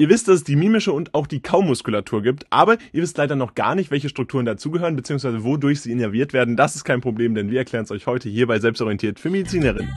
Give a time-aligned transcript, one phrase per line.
[0.00, 3.34] Ihr wisst, dass es die mimische und auch die Kaumuskulatur gibt, aber ihr wisst leider
[3.34, 6.56] noch gar nicht, welche Strukturen dazugehören, beziehungsweise wodurch sie innerviert werden.
[6.56, 9.92] Das ist kein Problem, denn wir erklären es euch heute hier bei Selbstorientiert für Medizinerinnen.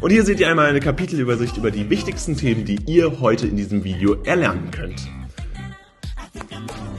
[0.00, 3.56] Und hier seht ihr einmal eine Kapitelübersicht über die wichtigsten Themen, die ihr heute in
[3.56, 5.08] diesem Video erlernen könnt.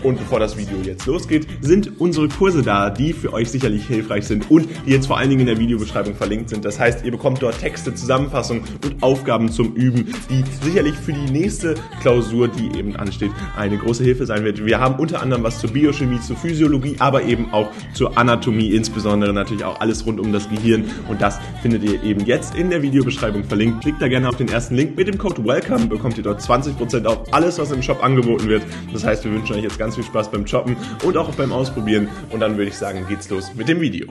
[0.04, 4.26] Und bevor das Video jetzt losgeht, sind unsere Kurse da, die für euch sicherlich hilfreich
[4.26, 6.66] sind und die jetzt vor allen Dingen in der Videobeschreibung verlinkt sind.
[6.66, 11.32] Das heißt, ihr bekommt dort Texte, Zusammenfassungen und Aufgaben zum Üben, die sicherlich für die
[11.32, 14.66] nächste Klausur, die eben ansteht, eine große Hilfe sein wird.
[14.66, 19.32] Wir haben unter anderem was zur Biochemie, zur Physiologie, aber eben auch zur Anatomie, insbesondere
[19.32, 20.84] natürlich auch alles rund um das Gehirn.
[21.08, 23.82] Und das findet ihr eben jetzt in der Videobeschreibung verlinkt.
[23.82, 24.98] Klickt da gerne auf den ersten Link.
[24.98, 28.64] Mit dem Code WELCOME bekommt ihr dort 20% auf alles, was im Shop angeboten wird.
[28.92, 32.08] Das heißt, wir wünschen euch jetzt ganz viel Spaß beim Shoppen und auch beim Ausprobieren.
[32.30, 34.08] Und dann würde ich sagen, geht's los mit dem Video.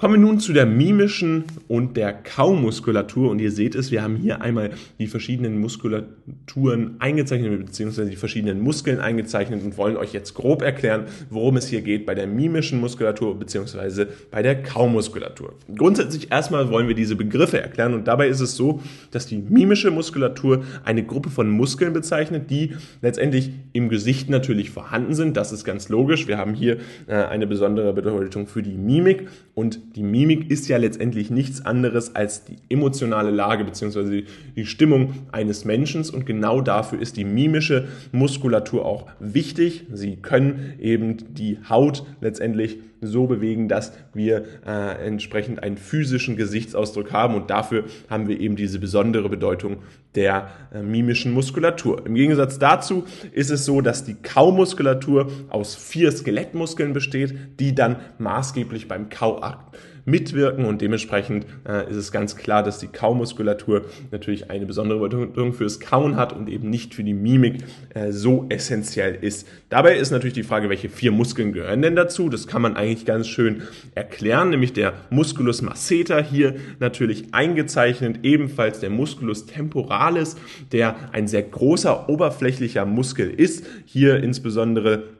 [0.00, 3.30] Kommen wir nun zu der mimischen und der Kaumuskulatur.
[3.30, 8.62] Und ihr seht es, wir haben hier einmal die verschiedenen Muskulaturen eingezeichnet, beziehungsweise die verschiedenen
[8.62, 12.80] Muskeln eingezeichnet und wollen euch jetzt grob erklären, worum es hier geht bei der mimischen
[12.80, 15.52] Muskulatur, beziehungsweise bei der Kaumuskulatur.
[15.76, 19.90] Grundsätzlich erstmal wollen wir diese Begriffe erklären und dabei ist es so, dass die mimische
[19.90, 25.36] Muskulatur eine Gruppe von Muskeln bezeichnet, die letztendlich im Gesicht natürlich vorhanden sind.
[25.36, 26.26] Das ist ganz logisch.
[26.26, 30.76] Wir haben hier äh, eine besondere Bedeutung für die Mimik und die Mimik ist ja
[30.76, 34.24] letztendlich nichts anderes als die emotionale Lage bzw.
[34.56, 39.86] die Stimmung eines Menschen und genau dafür ist die mimische Muskulatur auch wichtig.
[39.92, 47.12] Sie können eben die Haut letztendlich so bewegen, dass wir äh, entsprechend einen physischen Gesichtsausdruck
[47.12, 49.78] haben und dafür haben wir eben diese besondere Bedeutung
[50.14, 52.04] der äh, mimischen Muskulatur.
[52.06, 57.96] Im Gegensatz dazu ist es so, dass die Kaumuskulatur aus vier Skelettmuskeln besteht, die dann
[58.18, 64.50] maßgeblich beim Kauakt mitwirken und dementsprechend äh, ist es ganz klar, dass die Kaumuskulatur natürlich
[64.50, 69.18] eine besondere Bedeutung fürs Kauen hat und eben nicht für die Mimik äh, so essentiell
[69.20, 69.46] ist.
[69.68, 72.28] Dabei ist natürlich die Frage, welche vier Muskeln gehören denn dazu?
[72.28, 73.62] Das kann man eigentlich ganz schön
[73.94, 80.36] erklären, nämlich der Musculus masseter hier natürlich eingezeichnet, ebenfalls der Musculus temporalis,
[80.72, 85.19] der ein sehr großer oberflächlicher Muskel ist, hier insbesondere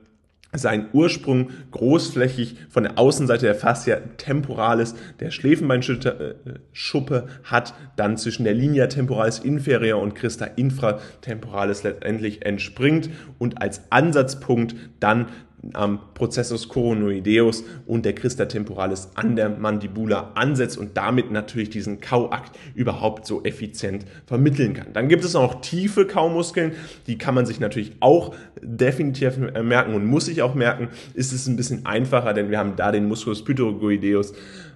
[0.52, 8.44] sein Ursprung großflächig von der Außenseite der Fascia temporalis der Schläfenbeinschuppe äh, hat, dann zwischen
[8.44, 15.26] der Linea temporalis inferior und Christa infratemporalis letztendlich entspringt und als Ansatzpunkt dann
[15.74, 22.00] am Prozessus coronoideus und der Christa temporalis an der Mandibula ansetzt und damit natürlich diesen
[22.00, 24.92] Kauakt überhaupt so effizient vermitteln kann.
[24.92, 26.72] Dann gibt es auch tiefe Kaumuskeln,
[27.06, 30.88] die kann man sich natürlich auch definitiv merken und muss sich auch merken.
[31.14, 34.32] Ist es ein bisschen einfacher, denn wir haben da den Musculus pythogoideus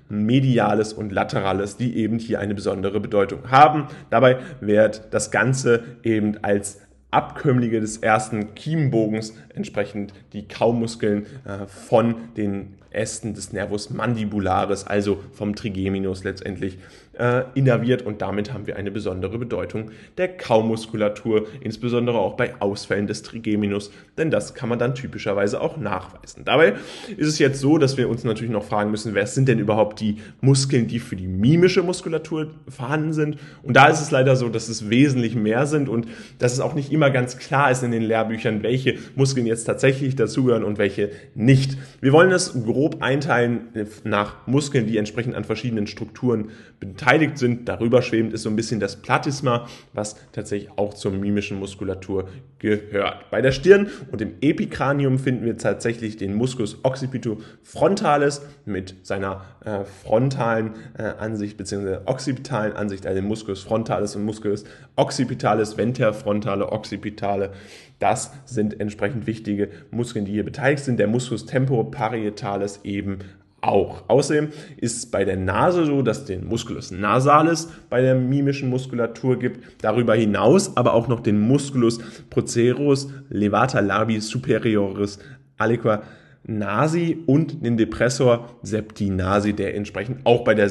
[0.09, 3.87] mediales und laterales, die eben hier eine besondere Bedeutung haben.
[4.11, 6.81] Dabei wird das Ganze eben als
[7.15, 15.23] Abkömmlinge des ersten Kiemenbogens, entsprechend die Kaumuskeln äh, von den Ästen des Nervus mandibularis, also
[15.33, 16.79] vom Trigeminus letztendlich
[17.19, 23.07] äh, innerviert und damit haben wir eine besondere Bedeutung der Kaumuskulatur, insbesondere auch bei Ausfällen
[23.07, 26.45] des Trigeminus, denn das kann man dann typischerweise auch nachweisen.
[26.45, 26.75] Dabei
[27.17, 30.01] ist es jetzt so, dass wir uns natürlich noch fragen müssen, wer sind denn überhaupt
[30.01, 33.39] die Muskeln, die für die mimische Muskulatur vorhanden sind?
[33.63, 36.09] Und da ist es leider so, dass es wesentlich mehr sind und
[36.41, 40.17] dass es auch nicht immer ganz klar ist in den Lehrbüchern, welche Muskeln jetzt tatsächlich
[40.17, 41.79] dazugehören und welche nicht.
[42.01, 43.69] Wir wollen es grob einteilen
[44.03, 46.51] nach Muskeln, die entsprechend an verschiedenen Strukturen
[46.81, 47.69] beteiligt beteiligt sind.
[47.69, 52.29] Darüber schwebend ist so ein bisschen das Platysma, was tatsächlich auch zur mimischen Muskulatur
[52.59, 53.31] gehört.
[53.31, 59.85] Bei der Stirn und im Epikranium finden wir tatsächlich den Musculus occipitofrontalis mit seiner äh,
[59.85, 61.99] frontalen äh, Ansicht bzw.
[62.07, 64.65] occipitalen Ansicht, also Musculus frontalis und Musculus
[64.97, 67.53] occipitalis, venterfrontale, occipitale.
[67.99, 70.99] Das sind entsprechend wichtige Muskeln, die hier beteiligt sind.
[70.99, 73.19] Der Musculus temporoparietalis eben
[73.65, 74.05] auch.
[74.09, 79.39] Außerdem ist es bei der Nase so, dass den Musculus nasalis bei der mimischen Muskulatur
[79.39, 79.83] gibt.
[79.83, 81.99] Darüber hinaus aber auch noch den Musculus
[82.31, 85.19] procerus levata labi superioris
[85.59, 86.03] aliqua
[86.47, 90.71] Nasi und den Depressor Septinasi, der entsprechend auch bei der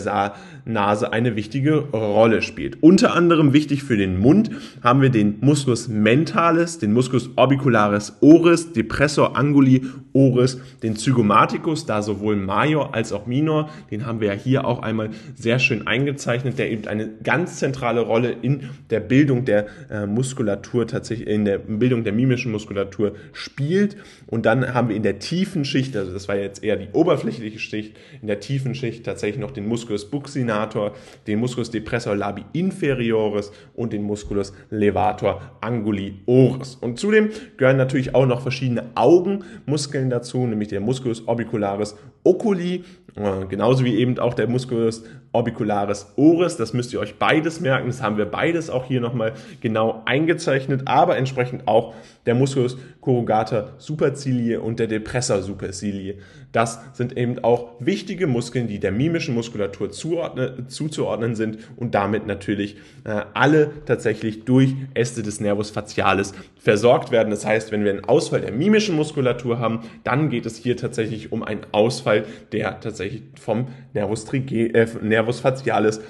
[0.66, 2.82] Nase eine wichtige Rolle spielt.
[2.82, 4.52] Unter anderem wichtig für den Mund
[4.84, 9.82] haben wir den Musculus mentalis, den Musculus orbicularis oris, Depressor anguli
[10.14, 14.82] oris, den Zygomaticus, da sowohl Major als auch Minor, den haben wir ja hier auch
[14.84, 20.06] einmal sehr schön eingezeichnet, der eben eine ganz zentrale Rolle in der Bildung der äh,
[20.06, 23.98] Muskulatur tatsächlich in der Bildung der mimischen Muskulatur spielt.
[24.28, 26.90] Und dann haben wir in der tiefen tiefen Schicht, also das war jetzt eher die
[26.94, 30.94] oberflächliche Schicht, in der tiefen Schicht tatsächlich noch den Musculus buccinator,
[31.28, 36.76] den Musculus depressor labii inferioris und den Musculus levator anguli oris.
[36.76, 42.84] Und zudem gehören natürlich auch noch verschiedene Augenmuskeln dazu, nämlich der Musculus orbicularis oculi,
[43.16, 46.56] äh, genauso wie eben auch der Musculus orbicularis oris.
[46.56, 47.88] Das müsst ihr euch beides merken.
[47.88, 51.94] Das haben wir beides auch hier nochmal genau eingezeichnet, aber entsprechend auch
[52.26, 56.20] der Musculus corrugator supercilie und der Depressor supercilie.
[56.54, 62.78] Das sind eben auch wichtige Muskeln, die der mimischen Muskulatur zuzuordnen sind und damit natürlich
[63.04, 67.32] äh, alle tatsächlich durch Äste des Nervus facialis versorgt werden.
[67.32, 71.32] Das heißt, wenn wir einen Ausfall der mimischen Muskulatur haben, dann geht es hier tatsächlich
[71.32, 76.02] um einen Ausfall, der tatsächlich vom Nervus, äh, Nervus facialis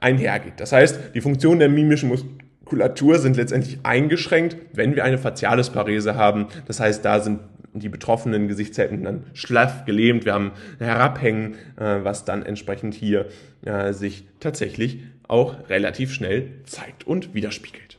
[0.00, 0.54] einhergeht.
[0.56, 6.48] Das heißt, die Funktion der mimischen Muskulatur sind letztendlich eingeschränkt, wenn wir eine Facialisparese haben.
[6.66, 7.38] Das heißt, da sind
[7.74, 10.24] die betroffenen Gesichtshälften dann schlaff gelähmt.
[10.24, 13.28] Wir haben Herabhängen, äh, was dann entsprechend hier
[13.64, 17.98] äh, sich tatsächlich auch relativ schnell zeigt und widerspiegelt.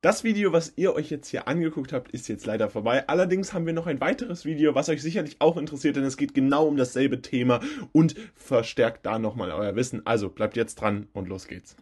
[0.00, 3.08] Das Video, was ihr euch jetzt hier angeguckt habt, ist jetzt leider vorbei.
[3.08, 6.34] Allerdings haben wir noch ein weiteres Video, was euch sicherlich auch interessiert, denn es geht
[6.34, 7.60] genau um dasselbe Thema
[7.90, 10.06] und verstärkt da nochmal euer Wissen.
[10.06, 11.74] Also bleibt jetzt dran und los geht's.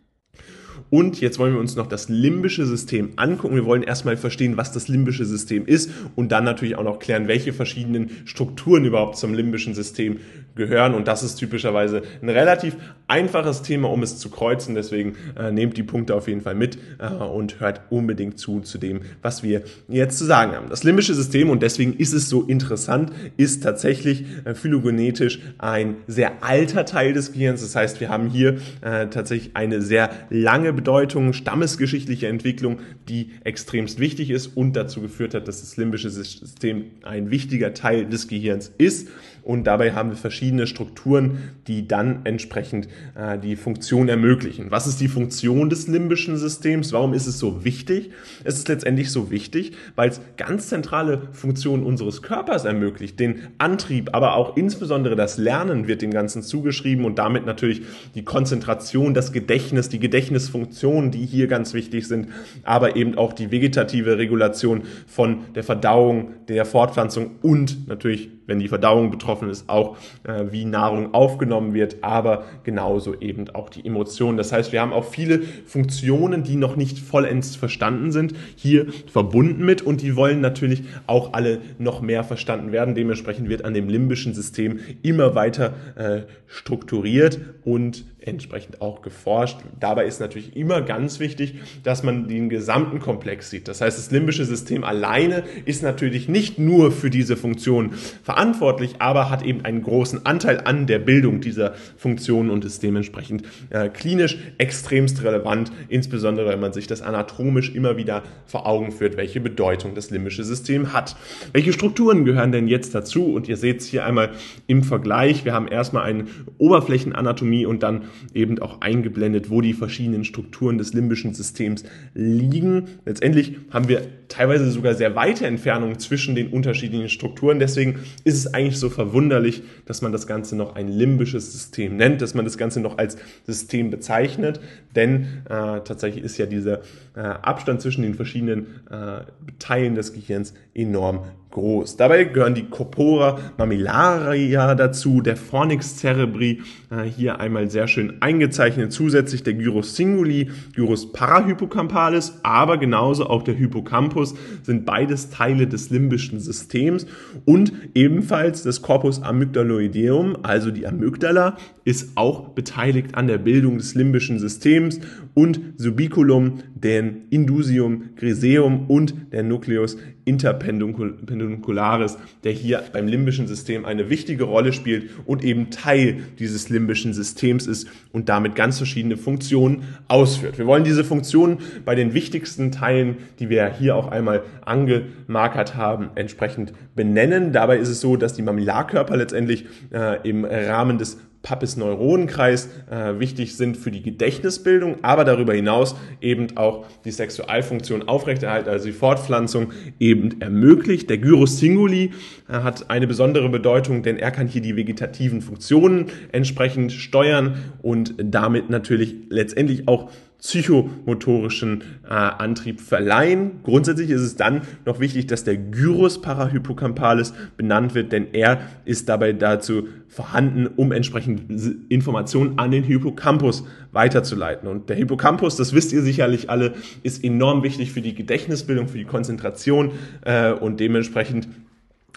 [0.90, 3.54] Und jetzt wollen wir uns noch das limbische System angucken.
[3.54, 7.28] Wir wollen erstmal verstehen, was das limbische System ist und dann natürlich auch noch klären,
[7.28, 10.18] welche verschiedenen Strukturen überhaupt zum limbischen System
[10.56, 10.94] gehören.
[10.94, 12.76] Und das ist typischerweise ein relativ
[13.08, 14.74] einfaches Thema, um es zu kreuzen.
[14.74, 18.78] Deswegen äh, nehmt die Punkte auf jeden Fall mit äh, und hört unbedingt zu zu
[18.78, 20.68] dem, was wir jetzt zu sagen haben.
[20.68, 26.42] Das limbische System, und deswegen ist es so interessant, ist tatsächlich äh, phylogenetisch ein sehr
[26.42, 27.60] alter Teil des Gehirns.
[27.60, 34.00] Das heißt, wir haben hier äh, tatsächlich eine sehr lange Bedeutung, stammesgeschichtliche Entwicklung, die extremst
[34.00, 38.72] wichtig ist und dazu geführt hat, dass das limbische System ein wichtiger Teil des Gehirns
[38.78, 39.08] ist.
[39.42, 44.70] Und dabei haben wir verschiedene Strukturen, die dann entsprechend äh, die Funktion ermöglichen.
[44.70, 46.92] Was ist die Funktion des limbischen Systems?
[46.92, 48.10] Warum ist es so wichtig?
[48.44, 53.18] Es ist letztendlich so wichtig, weil es ganz zentrale Funktionen unseres Körpers ermöglicht.
[53.18, 57.82] Den Antrieb, aber auch insbesondere das Lernen wird dem Ganzen zugeschrieben und damit natürlich
[58.14, 62.28] die Konzentration, das Gedächtnis, die Gedächtnisfunktionen, die hier ganz wichtig sind,
[62.62, 68.68] aber eben auch die vegetative Regulation von der Verdauung, der Fortpflanzung und natürlich wenn die
[68.68, 74.36] Verdauung betroffen ist, auch äh, wie Nahrung aufgenommen wird, aber genauso eben auch die Emotionen.
[74.36, 79.64] Das heißt, wir haben auch viele Funktionen, die noch nicht vollends verstanden sind, hier verbunden
[79.64, 82.94] mit und die wollen natürlich auch alle noch mehr verstanden werden.
[82.94, 89.58] Dementsprechend wird an dem limbischen System immer weiter äh, strukturiert und entsprechend auch geforscht.
[89.78, 93.68] Dabei ist natürlich immer ganz wichtig, dass man den gesamten Komplex sieht.
[93.68, 97.92] Das heißt, das limbische System alleine ist natürlich nicht nur für diese Funktion
[98.22, 103.44] verantwortlich, aber hat eben einen großen Anteil an der Bildung dieser Funktionen und ist dementsprechend
[103.70, 109.16] äh, klinisch extremst relevant, insbesondere wenn man sich das anatomisch immer wieder vor Augen führt,
[109.16, 111.16] welche Bedeutung das limbische System hat.
[111.52, 113.32] Welche Strukturen gehören denn jetzt dazu?
[113.32, 114.30] Und ihr seht es hier einmal
[114.66, 115.44] im Vergleich.
[115.44, 116.24] Wir haben erstmal eine
[116.58, 118.04] Oberflächenanatomie und dann
[118.34, 121.84] eben auch eingeblendet, wo die verschiedenen Strukturen des limbischen Systems
[122.14, 122.84] liegen.
[123.04, 127.58] Letztendlich haben wir teilweise sogar sehr weite Entfernungen zwischen den unterschiedlichen Strukturen.
[127.58, 132.22] Deswegen ist es eigentlich so verwunderlich, dass man das Ganze noch ein limbisches System nennt,
[132.22, 133.16] dass man das Ganze noch als
[133.46, 134.60] System bezeichnet.
[134.94, 136.80] Denn äh, tatsächlich ist ja dieser
[137.14, 139.20] äh, Abstand zwischen den verschiedenen äh,
[139.58, 141.24] Teilen des Gehirns enorm
[141.56, 141.96] groß.
[141.96, 146.60] Dabei gehören die Corpora mammillaria dazu, der Fornix cerebri,
[146.90, 153.42] äh, hier einmal sehr schön eingezeichnet, zusätzlich der Gyrus singuli, Gyrus parahypocampalis, aber genauso auch
[153.42, 154.34] der Hippocampus
[154.64, 157.06] sind beides Teile des limbischen Systems
[157.46, 163.94] und ebenfalls das Corpus amygdaloideum, also die Amygdala, ist auch beteiligt an der Bildung des
[163.94, 165.00] limbischen Systems
[165.32, 174.10] und Subiculum, den Indusium griseum und der Nucleus interpeduncularis, der hier beim limbischen System eine
[174.10, 179.84] wichtige Rolle spielt und eben Teil dieses limbischen Systems ist und damit ganz verschiedene Funktionen
[180.08, 180.58] ausführt.
[180.58, 186.10] Wir wollen diese Funktionen bei den wichtigsten Teilen, die wir hier auch einmal angemarkert haben,
[186.16, 187.52] entsprechend benennen.
[187.52, 193.56] Dabei ist es so, dass die Mamillarkörper letztendlich äh, im Rahmen des Pappes-Neuronenkreis äh, wichtig
[193.56, 199.72] sind für die Gedächtnisbildung, aber darüber hinaus eben auch die Sexualfunktion aufrechterhalten, also die Fortpflanzung
[200.00, 201.08] eben ermöglicht.
[201.08, 202.12] Der Gyrus singuli
[202.48, 208.14] äh, hat eine besondere Bedeutung, denn er kann hier die vegetativen Funktionen entsprechend steuern und
[208.18, 210.10] damit natürlich letztendlich auch
[210.46, 213.62] psychomotorischen äh, Antrieb verleihen.
[213.64, 219.08] Grundsätzlich ist es dann noch wichtig, dass der Gyrus parahippocampalis benannt wird, denn er ist
[219.08, 221.50] dabei dazu vorhanden, um entsprechend
[221.88, 224.68] Informationen an den Hippocampus weiterzuleiten.
[224.68, 228.98] Und der Hippocampus, das wisst ihr sicherlich alle, ist enorm wichtig für die Gedächtnisbildung, für
[228.98, 229.90] die Konzentration
[230.24, 231.48] äh, und dementsprechend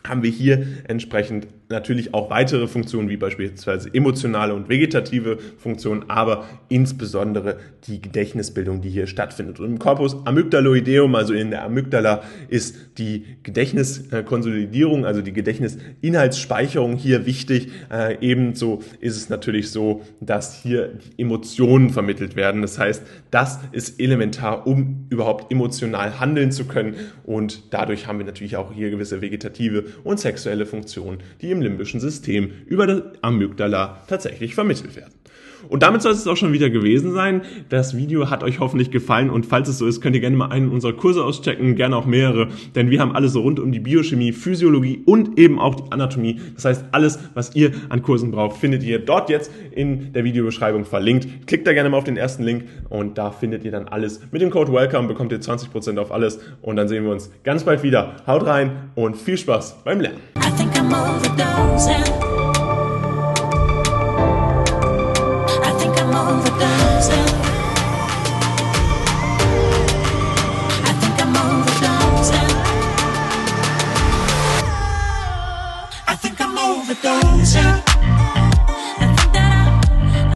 [0.09, 6.45] haben wir hier entsprechend natürlich auch weitere Funktionen wie beispielsweise emotionale und vegetative Funktionen, aber
[6.67, 9.59] insbesondere die Gedächtnisbildung, die hier stattfindet.
[9.59, 17.27] Und im Corpus amygdaloideum, also in der Amygdala, ist die Gedächtniskonsolidierung, also die Gedächtnisinhaltsspeicherung hier
[17.27, 17.69] wichtig.
[17.91, 22.63] Äh, ebenso ist es natürlich so, dass hier Emotionen vermittelt werden.
[22.63, 26.95] Das heißt, das ist elementar, um überhaupt emotional handeln zu können.
[27.23, 31.99] Und dadurch haben wir natürlich auch hier gewisse vegetative und sexuelle Funktionen, die im limbischen
[31.99, 35.13] System über das Amygdala tatsächlich vermittelt werden.
[35.67, 37.41] Und damit soll es auch schon wieder gewesen sein.
[37.69, 40.49] Das Video hat euch hoffentlich gefallen und falls es so ist, könnt ihr gerne mal
[40.49, 43.79] einen unserer Kurse auschecken, gerne auch mehrere, denn wir haben alles so rund um die
[43.79, 46.39] Biochemie, Physiologie und eben auch die Anatomie.
[46.55, 50.85] Das heißt, alles, was ihr an Kursen braucht, findet ihr dort jetzt in der Videobeschreibung
[50.85, 51.47] verlinkt.
[51.47, 54.21] Klickt da gerne mal auf den ersten Link und da findet ihr dann alles.
[54.31, 57.63] Mit dem Code WELCOME bekommt ihr 20% auf alles und dann sehen wir uns ganz
[57.63, 58.15] bald wieder.
[58.27, 60.19] Haut rein und viel Spaß beim Lernen.
[67.01, 67.38] step